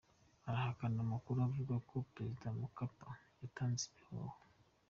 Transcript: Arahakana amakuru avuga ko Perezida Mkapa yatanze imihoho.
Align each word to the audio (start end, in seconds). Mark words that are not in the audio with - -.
Arahakana 0.47 0.97
amakuru 1.05 1.37
avuga 1.47 1.75
ko 1.89 1.95
Perezida 2.13 2.47
Mkapa 2.57 3.09
yatanze 3.39 3.83
imihoho. 3.91 4.37